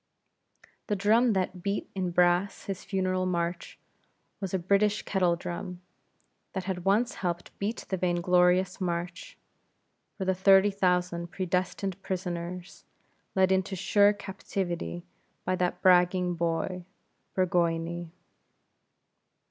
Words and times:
The 0.87 0.95
drum 0.95 1.33
that 1.33 1.61
beat 1.61 1.87
in 1.93 2.09
brass 2.09 2.63
his 2.65 2.83
funeral 2.83 3.27
march, 3.27 3.77
was 4.39 4.51
a 4.51 4.57
British 4.57 5.03
kettle 5.03 5.35
drum, 5.35 5.79
that 6.53 6.63
had 6.63 6.85
once 6.85 7.13
helped 7.21 7.55
beat 7.59 7.85
the 7.89 7.97
vain 7.97 8.19
glorious 8.19 8.81
march, 8.81 9.37
for 10.17 10.25
the 10.25 10.33
thirty 10.33 10.71
thousand 10.71 11.27
predestined 11.27 12.01
prisoners, 12.01 12.83
led 13.35 13.51
into 13.51 13.75
sure 13.75 14.11
captivity 14.11 15.03
by 15.45 15.55
that 15.57 15.83
bragging 15.83 16.33
boy, 16.33 16.83
Burgoyne. 17.35 18.11